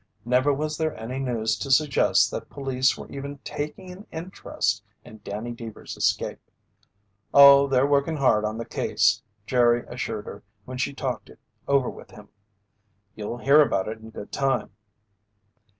Never 0.25 0.51
was 0.51 0.79
there 0.79 0.97
any 0.99 1.19
news 1.19 1.55
to 1.57 1.69
suggest 1.69 2.31
that 2.31 2.49
police 2.49 2.97
were 2.97 3.07
even 3.11 3.37
taking 3.43 3.91
an 3.91 4.07
interest 4.11 4.83
in 5.05 5.21
Danny 5.23 5.51
Deevers' 5.53 5.95
escape. 5.95 6.39
"Oh, 7.35 7.67
they're 7.67 7.85
working 7.85 8.17
hard 8.17 8.43
on 8.43 8.57
the 8.57 8.65
case," 8.65 9.21
Jerry 9.45 9.85
assured 9.87 10.25
her 10.25 10.41
when 10.65 10.79
she 10.79 10.91
talked 10.91 11.29
it 11.29 11.37
over 11.67 11.87
with 11.87 12.09
him. 12.09 12.29
"You'll 13.13 13.37
hear 13.37 13.61
about 13.61 13.87
it 13.87 13.99
in 13.99 14.09
good 14.09 14.31
time." 14.31 14.71